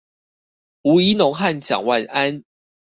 [0.81, 2.43] 吳怡農和蔣萬安